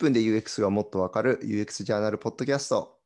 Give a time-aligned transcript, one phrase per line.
[0.00, 2.96] 分で UX がもっとわかる UX ジャーナルポッドキャスト。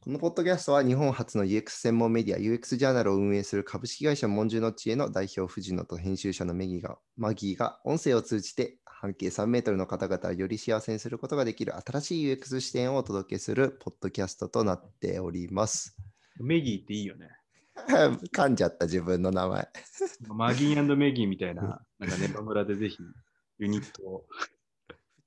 [0.00, 15.96] このポッドキャストは日本初の UX 専門メディア UX ジャーナルを運営する株式会社モンジュの知恵の代表藤野と編集者のメギがマギーが音声を通じて半径3メートルの方々をより幸せにすることができる新しい UX 視点をお届けするポッドキャストとなっております。
[16.40, 17.30] メギーっていいよね。
[17.86, 19.68] 噛んじゃった自分の名前。
[20.26, 22.98] マギーメギーみたいな、なんかネバ村でぜひ
[23.58, 24.26] ユニットを。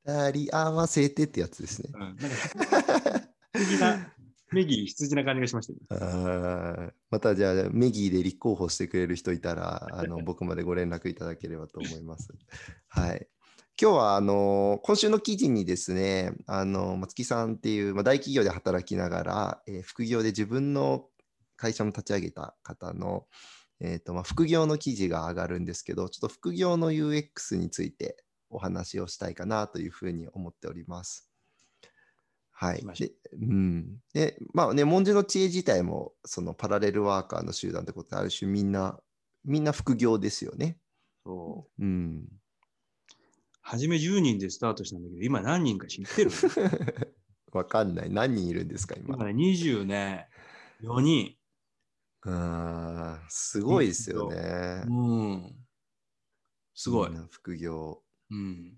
[0.06, 1.90] 二人合わせてってやつですね。
[1.94, 4.14] うん、なんか羊な、
[4.52, 12.34] メギー羊な感じがしました、ね、あまたじゃあメギーで立候補してくれる人いたらあの 僕までご連絡いただければと思います。
[12.90, 13.28] はい。
[13.82, 21.08] 今日はあの今週の記事にですね、あの松木さんっていう、まあ、大企業で働きながら、えー副業で自分の
[21.56, 23.28] 会社も立ち上げた方の、
[23.80, 28.18] えーとまあ、副業の記事が上がるんですけど、ちょっと副業の UX について
[28.52, 31.32] お話をしたいかなというふうに思っております。
[32.52, 33.98] はいで、うん。
[34.14, 39.00] で、まあね、文字の知恵自体も、そのパラレルワーカーの集団ってことで、ある種みんな、
[39.44, 40.78] みんな副業ですよね。
[41.26, 42.28] そううん。
[43.62, 46.32] 初め10人でスタートしたんだけど、今何人か知ってる？
[47.52, 48.12] わかんない。
[48.12, 49.16] 何人いるんですか、今？
[49.16, 50.30] 今ね、20ね、
[50.82, 51.36] 4人。
[52.24, 54.84] あーすごいですよね。
[54.88, 54.94] う
[55.34, 55.56] ん。
[56.76, 58.04] すごい副業。
[58.32, 58.76] うん、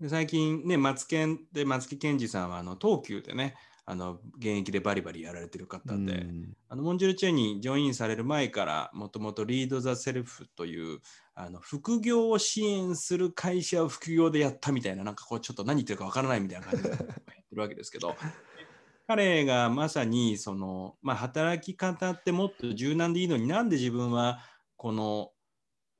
[0.00, 6.52] で最近ね、マツケンで松木健二さんはあの東急でね、あの現役でバリバリやられてる方で、うん。
[6.68, 11.00] あのモンジュルチェーンにジョインされる前からもともとリード・ザ・セルフという
[11.34, 17.12] あの副業を支援する会社を副業でやったみたいななんかこうちょっと何言ってるかわからないみたいな感じで やって
[17.52, 18.16] るわけですけど
[19.08, 24.40] 彼がまさにその、まあ、働き方ってもっと柔軟でいいのになんで自分は
[24.76, 25.32] この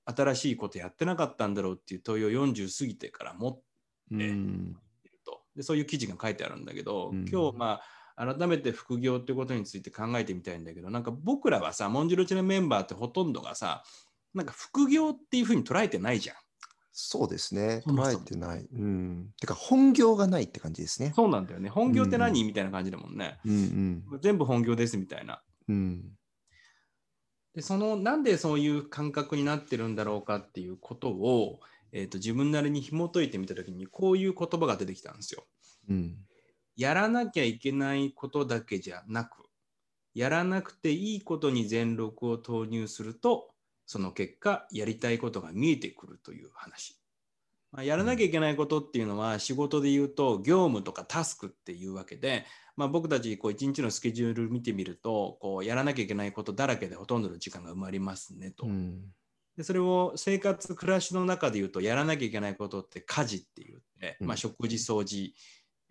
[0.05, 3.63] 新しいことやってなかったんだろうっていう問いを40過ぎてから持って
[4.11, 7.83] うんるとでそういう記事が書いてあるんだけど、うん今日まあ
[8.15, 13.83] 改めて副業ってことについて考えてみたいんだけどなんか僕らはさモンジュロチのメンバーってほとんどがさ
[14.35, 16.37] なんか副業っていうふうに捉えてないじゃん。
[16.93, 17.83] そうですね。
[17.87, 18.67] 捉えてない。
[18.71, 19.31] うん。
[19.41, 21.13] てか、本業がないって感じですね。
[21.17, 21.71] そうなんだよね。
[21.71, 23.41] 本業って何、うんみたいな感じだもんね。
[23.47, 25.43] うん全部本業ですみたいな。
[25.69, 26.05] うん。
[27.55, 27.61] うん。
[27.61, 31.61] でそのなんでそういう感覚になってるんだろうかっていうことを、
[31.93, 35.45] えー、と自分なりに紐解いてみた時にこういう言葉が出てきたんですよ。
[35.89, 36.17] うん。
[36.77, 39.43] やらなきゃいけないことだけじゃなく
[40.15, 43.51] やらなくていいことに全力を投入すると
[43.87, 46.99] その結果やりたいことが見えてくるという話。
[47.73, 52.45] まあ、やらなきゃいけないことっていうのは仕事で言うと業務とかタスクっていうわけで、
[52.77, 58.67] まあ、僕たちこう一日のスケジュール見てみるとこうやらなきゃいけないことだらけでほとんどの時間が埋まりますねと。
[58.67, 59.03] うん。
[59.57, 65.35] でそれを生活暮らしの中で言うとやらなきゃいけないことって家事って言って、うんまあ、食事掃除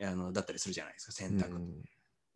[0.01, 1.83] あのだったりするじゃないですか洗濯、うん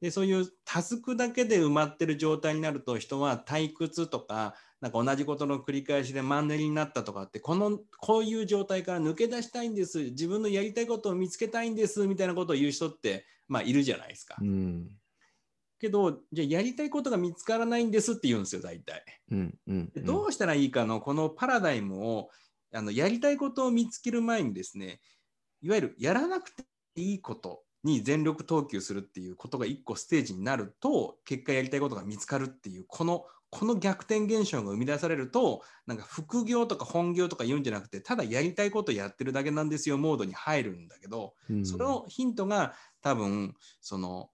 [0.01, 14.35] でそういうタスクだけで埋まってる状態になると人は退屈とかなんか同じことの繰り返しでマンネリになったとかってこのこういう状態から抜け出したいんです自分のやりたいことを見つけたいんですみたいなことを言う人って、まあ、いるじゃないですか。
[14.39, 14.89] うん。
[15.79, 19.03] けどじゃあやりたいことが見つからないんですって言うんですよ大体。
[19.31, 19.57] うん。
[19.67, 19.89] うん。
[19.93, 22.29] でどうしたらいいかのこのパラダイムを
[22.73, 24.99] あのやりたいことを見つける前にですね
[25.61, 26.63] いわゆるやらなくて
[26.95, 44.29] いいことに全力投球するっていうことが一個ステージになると結果やりたいことが見つかるっていうこのこの逆転現象が生み出されるとなんか副業とか本業とか言うんじゃなくてただやりたいことやってるだけなんですよモードに入るんだけどうんそのヒントが多分その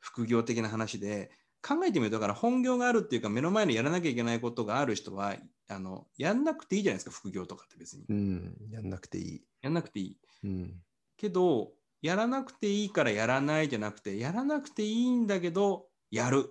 [0.00, 1.30] 副業的な話で
[1.60, 5.36] 考えてみるとだから本業があるっていうか目の前にやらなきゃいけないことがある人は
[5.68, 8.56] あのやんなくていいじゃないですか副業とかって別にうん。
[8.70, 9.42] やんなくていい。
[9.60, 10.82] やんなくていいうん。
[11.16, 11.72] けど
[12.02, 16.50] やらなくていいからやらないじゃなくてやらなくていいんだけどやる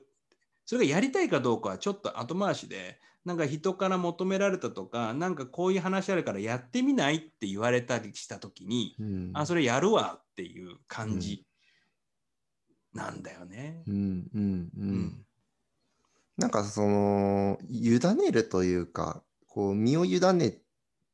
[0.65, 9.31] それがやりたいかどうかはちょっと後回しでなんか人から求められたとかなんかこういう話あるからやってみないって言われたりした時にうん。
[9.33, 11.45] あそれやるわっていう感じ
[12.93, 13.83] なんだよね。
[13.87, 15.25] うんうんううんん。
[16.37, 20.61] なんかその委ねるというかこう身を委ね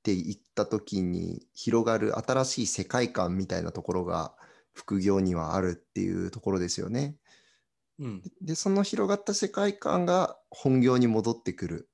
[0.04, 4.36] ていった時に広がる新しい世界観みたいなところが
[4.74, 7.18] 副業にはあるっていうところですよね。
[8.00, 11.90] うんでその広がった世界観が本業に戻ってくる。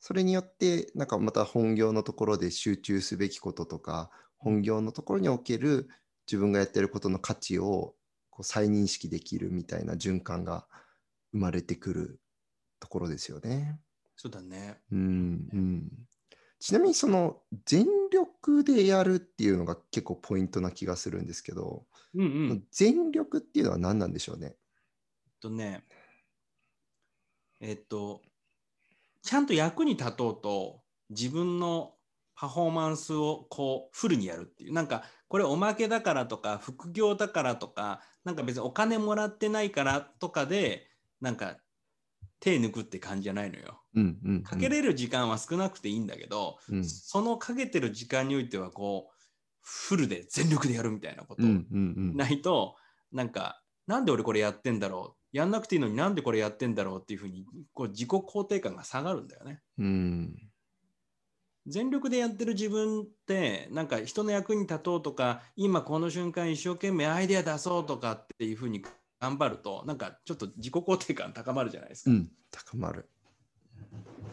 [0.00, 5.88] それによってなんかまた本業のところで集中すべきこととか本業のところにおける
[6.26, 7.96] 自分がやってることの価値を
[8.30, 10.68] こう再認識できるみたいな循環が
[11.32, 12.20] 生まれてくる
[12.80, 13.80] ところですよね。
[14.16, 14.82] そうだね。
[14.90, 16.08] うんうん、
[16.64, 21.84] ちなみにその全力でやるっていうのが結構ポイントな気がするんですけど、
[22.14, 22.24] うんう
[22.54, 22.64] ん。
[22.70, 24.46] 全力っていうのは何なんでしょうね？
[24.46, 25.84] えっとね、
[27.60, 28.22] えっと、
[29.20, 30.80] ちゃんと役に立とうと
[31.10, 31.96] 自分の
[32.34, 34.72] パフォーマンスをこうフルにやるっていう。
[34.72, 40.88] なんかこれおまけだからとか副業だからとか、なんか別にお金もらってないからとかで、
[41.20, 41.58] なんか
[42.44, 43.80] 手抜くって感じじゃないのよ。
[43.94, 44.42] うんうん、うん。
[44.42, 49.14] かけれる時間は少なくていいんだけど、うんそのかけてる時間においてはこう
[49.62, 52.16] フルで全力でやるみたいなことをうんうんうん。
[52.16, 52.76] ないと、
[53.12, 55.36] なんか、なんで俺これやってんだろう？
[55.36, 59.62] やんなくていいのになんでこれやってんだろうっていうふうにこう自己肯定感が下がるんだよね。
[59.78, 60.50] うん。
[61.66, 68.84] 全力でやってる自分ってなんか人の役に立とうとか今この瞬間一生懸命アイデア出そうとかっていうふうに
[69.24, 72.10] 頑張るとなんかちょっと自己肯定感高まるじゃないですか。
[72.10, 72.30] うん。
[72.50, 73.08] 高まる。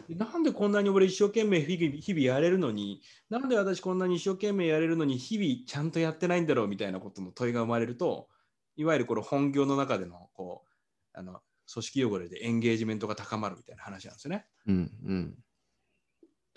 [0.08, 3.00] なんでこんなに俺一生懸命日々やれるのに
[3.30, 8.28] なんで私こんなに一生懸命やれるのに日々ちゃんとやってないんだろうみたいなことの問いが生まれると
[8.76, 11.40] いわゆるこの本業の中でのこうあの
[11.72, 14.44] 組織用語でエンゲージメントが高まるみたいな話なんですよね。
[14.66, 15.34] うんうん。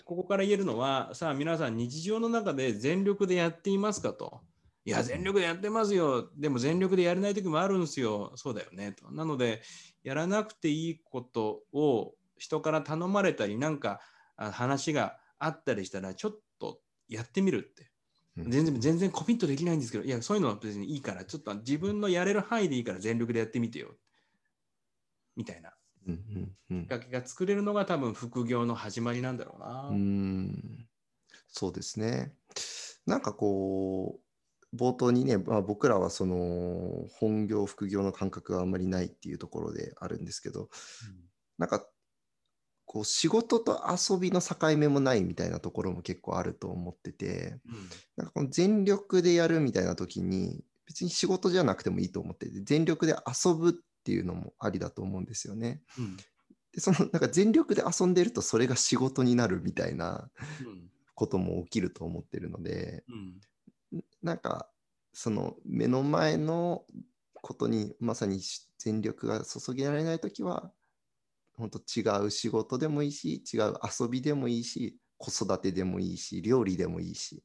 [0.04, 4.42] ここから言えるのはさあ皆さん日常の中で全力でやっていますかと。
[4.86, 9.10] いや全力でやってますよでも全力でやれない時もあるんですよそうだよねと。
[9.10, 9.62] なので
[10.04, 14.00] やらなくていいことを人から頼まれたりなんか
[14.36, 16.78] あ話があったりしたらちょっと
[17.08, 17.90] やってみるって。
[18.36, 23.96] うん全然全然コミットできないんですけどいやそういうのは別にいいからちょっと自分のやれる範囲でいいから全力でやってみてよ
[25.36, 25.72] みたいな
[26.06, 26.14] うん
[26.70, 29.88] うんうんきっかけが作れるのが多分副業の始まりなんだろうな。
[29.88, 30.86] うーん
[31.48, 32.34] そうですね。
[33.06, 34.25] なんかこう、
[34.74, 40.68] 冒頭にね、まあ、僕らはその本業、副業の感覚があんまりないっていうところであるんですけど、
[41.58, 41.86] なんか
[42.86, 47.88] こう仕事と遊びの境目もないみたいなところも結構あると思ってて、うん。
[48.16, 53.72] なんかこの全力でやるみたいな時に、別に仕事じゃなくてもいいと思ってて、全力で遊ぶっ
[54.04, 55.82] ていうのもありだと思うんですよね。
[55.98, 56.16] うん。
[56.72, 60.30] で、そのなんか全力で遊んでるとそれが仕事になるみたいな
[60.60, 60.90] うん。
[61.16, 63.40] ことも起きると思ってるので、うん
[64.22, 64.68] なんか
[65.12, 66.84] その目の前の
[67.34, 68.40] ことにまさに
[68.78, 70.72] 全力が注げられない時は
[71.54, 77.42] 本当違う仕事でもいいし違う遊びでもいいし子育てでもいいし料理でもいいし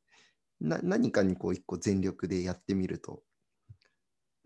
[0.60, 3.24] な何かにこう一個全力でやってみると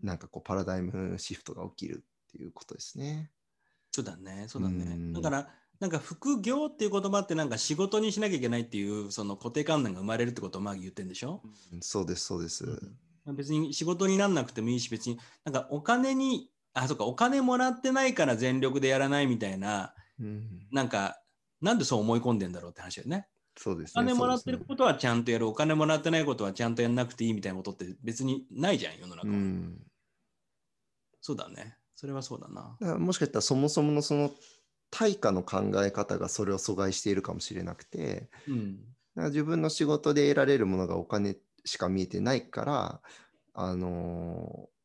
[0.02, 3.30] なんかこうパラダイムシフトが起きるっていうことですね。
[3.90, 4.88] そうだね、そうだねう。
[4.94, 5.48] んだから、
[5.80, 11.42] なんか副業っていう言葉ってなんか仕事にしなきゃいけないっていうその固定観念が生まれるってことをマギ言ってるんでしょ、
[11.72, 12.64] うんそうですそうです。
[13.26, 21.20] 別に仕事になんなくてもいいし、別になんかお金に、あ、そうか、お金もらってないから全力でやらないみたいな、うん、なんか、
[21.60, 23.26] なんでそう思い込んでんだろうって話だよね。
[23.56, 24.02] そうですね。
[24.02, 29.34] お金もらってることはちゃんとやる、お金もらってないことはちゃんとやんなくていいみたいなことって別にないじゃん、世の中は。
[29.34, 29.82] うん
[31.20, 31.76] そうだね。
[31.96, 32.76] それはそうだな。
[32.80, 34.30] だもしかしたらそもそものその
[34.90, 38.78] 対価の考え方がそれを阻害しているかもしれなくてうん。
[39.14, 43.02] だから自分の仕事で得られるものがお金しか見えてないから、
[43.54, 44.76] あのー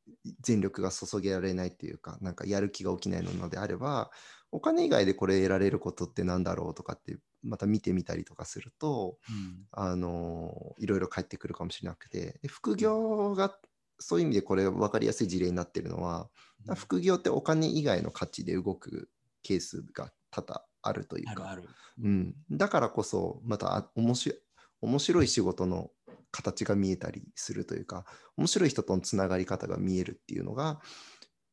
[0.42, 4.12] 全力が注げられないっていうかなんかやる気が起きないのであれば
[4.52, 9.66] お金以外でこれ得られることってなんだろうとかってまた見てみたりとかすると、うん。
[9.72, 12.40] あのいろいろ返ってくるかもしれなくて。
[12.42, 13.58] で副業が
[13.98, 16.30] そういう意味でこれ分かりやすい事例になってるのは、
[16.76, 19.10] 副業ってお金以外の価値で動く
[19.44, 21.64] ケースが多々あるというかあるある。
[22.04, 24.40] うん、だからこそまたあ面白い
[24.82, 25.92] 面白い仕事の
[26.32, 28.06] 形が見えたりするというか
[28.38, 30.80] 面白い人とのつながり方が見えるっていうのが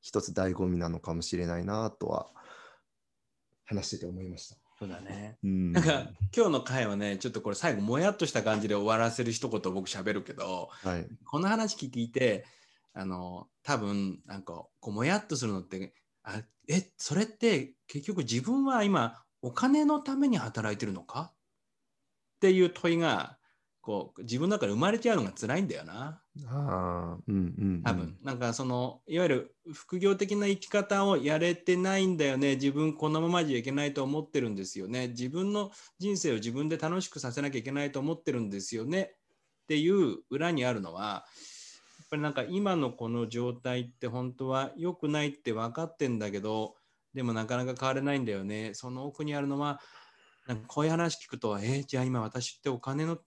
[0.01, 2.29] 一つ醍醐味なのかもしれないなとは
[3.67, 4.57] 話してて思いました。
[4.79, 5.37] そうだね。
[5.43, 5.91] うん、なんか
[6.35, 12.47] 今日の回はね、ちょっとこれ最後もやっとした感じで終わらせる一言を僕喋るけど、はい、この話聞いて、
[12.95, 15.93] あの、多分なんかこうもやっとするのって、
[16.31, 21.33] あえ、それって結局自分は今お金のために働いてるのか？
[21.33, 21.35] っ
[22.41, 23.39] ていう問いが、
[23.81, 26.23] こう自分の中で生まれちゃうのが辛いんだよな。
[26.47, 27.83] ああ、うんうん、うん。
[27.83, 32.57] 多分、なんかそのいわゆる副業的な生き方をやれてないんだよね。
[32.57, 35.09] 自分このままじゃいけないと思ってるんですよね。
[35.09, 39.15] 自分の人生を自分で楽しくさせなきゃいけないと思ってるんですよね。
[39.65, 41.25] っていう裏にあるのは
[42.11, 46.77] ぱりなんか今のこの状態って本当は良くないって分かってんだけど
[47.15, 48.75] でもなかなか変われないんだよね。
[48.75, 49.81] その奥にあるのは
[50.47, 53.19] なんかこういう話聞くとえーじゃあ今私ってお金の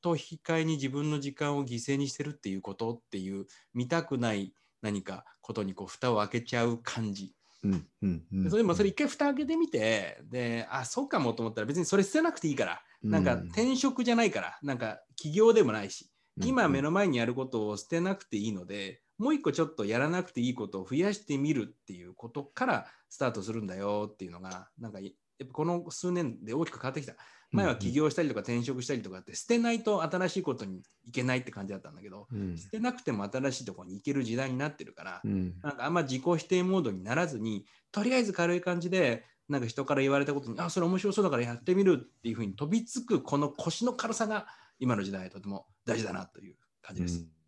[0.00, 7.34] と引き換えに自分の時間を犠牲にしてるっていうことっていう見たくない何かことにこう蓋を開けちゃう感じ。
[7.64, 8.44] うんうんうん。
[8.44, 12.82] でそれでもそれ一回蓋開けてみてであそうかもと思ったら別にそれ捨てなくていいから。
[13.02, 13.46] なんかうん。
[13.46, 14.58] 転職じゃないから。
[14.62, 27.14] なんか起業でもないし、今目のの前にやることを捨てなくていいので、もう一個ちょっとやらなくていいことを増やしてみるっていうことからスタートするんだよっていうのが、なんかやっぱこの数年で大きく変わってきた。
[27.52, 32.56] 前は起業したりとか転職したりとかって捨てないと新しいことにいけないって感じだったんだけど、うん。
[32.56, 35.54] 捨てなくても新しいところに行ける時代になってるから、うん。
[35.62, 44.46] なんかあんま自己否定モードにならずに、とりあえず軽い感じで、なんか人から言われたことに、あ、それ面白そうだからやってみるっていうふうに飛びつく、この腰の軽さが
[44.82, 47.18] 今の時代とても大事だなという感じです。
[47.20, 47.42] うん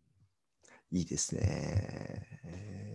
[0.91, 2.39] いいですね。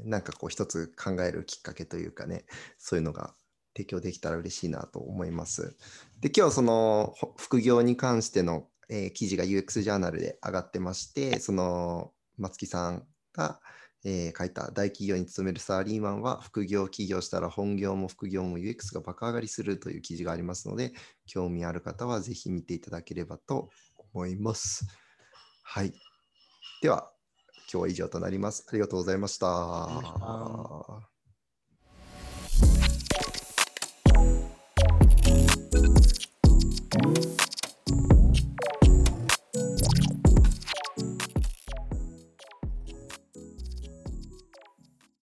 [0.06, 2.46] なんかこう一つ考えるきっかけというかね、
[2.78, 3.34] そういうのが
[3.76, 5.76] 提供できたら嬉しいなと思います。
[6.20, 13.60] で、今日その副業に関しての、えー記事が UX ジャーナルで上がってまして、その松木さんが、
[14.04, 20.92] えー書いた大企業に勤めるサラリーマンは副業起業したら本業も副業も UX が爆上がりするという記事がありますので、
[21.26, 23.68] 興味ある方はぜひ見ていただければと
[24.12, 24.86] 思います。
[25.62, 25.92] はい。
[26.82, 27.10] では、
[27.72, 28.66] 今日は以上となります。
[28.68, 31.10] ありがとうございました。
[35.70, 36.29] した